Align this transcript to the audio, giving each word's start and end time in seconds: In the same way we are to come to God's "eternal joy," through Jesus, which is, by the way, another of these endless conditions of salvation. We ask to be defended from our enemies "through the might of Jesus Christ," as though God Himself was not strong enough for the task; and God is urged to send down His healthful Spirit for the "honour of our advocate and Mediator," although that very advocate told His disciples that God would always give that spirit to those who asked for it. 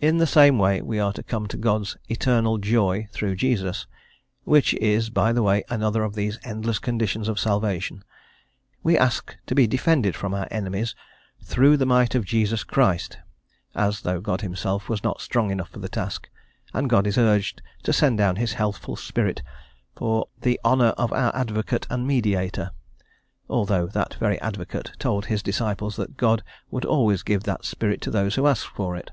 In 0.00 0.18
the 0.18 0.28
same 0.28 0.58
way 0.58 0.80
we 0.80 1.00
are 1.00 1.12
to 1.14 1.24
come 1.24 1.48
to 1.48 1.56
God's 1.56 1.96
"eternal 2.08 2.58
joy," 2.58 3.08
through 3.10 3.34
Jesus, 3.34 3.88
which 4.44 4.72
is, 4.74 5.10
by 5.10 5.32
the 5.32 5.42
way, 5.42 5.64
another 5.68 6.04
of 6.04 6.14
these 6.14 6.38
endless 6.44 6.78
conditions 6.78 7.26
of 7.26 7.40
salvation. 7.40 8.04
We 8.84 8.96
ask 8.96 9.36
to 9.46 9.56
be 9.56 9.66
defended 9.66 10.14
from 10.14 10.34
our 10.34 10.46
enemies 10.52 10.94
"through 11.42 11.78
the 11.78 11.84
might 11.84 12.14
of 12.14 12.24
Jesus 12.24 12.62
Christ," 12.62 13.18
as 13.74 14.02
though 14.02 14.20
God 14.20 14.40
Himself 14.42 14.88
was 14.88 15.02
not 15.02 15.20
strong 15.20 15.50
enough 15.50 15.70
for 15.70 15.80
the 15.80 15.88
task; 15.88 16.28
and 16.72 16.88
God 16.88 17.04
is 17.04 17.18
urged 17.18 17.60
to 17.82 17.92
send 17.92 18.18
down 18.18 18.36
His 18.36 18.52
healthful 18.52 18.94
Spirit 18.94 19.42
for 19.96 20.28
the 20.40 20.60
"honour 20.64 20.94
of 20.96 21.12
our 21.12 21.34
advocate 21.34 21.88
and 21.90 22.06
Mediator," 22.06 22.70
although 23.50 23.88
that 23.88 24.14
very 24.14 24.40
advocate 24.40 24.92
told 25.00 25.26
His 25.26 25.42
disciples 25.42 25.96
that 25.96 26.16
God 26.16 26.44
would 26.70 26.84
always 26.84 27.24
give 27.24 27.42
that 27.42 27.64
spirit 27.64 28.00
to 28.02 28.12
those 28.12 28.36
who 28.36 28.46
asked 28.46 28.68
for 28.68 28.94
it. 28.94 29.10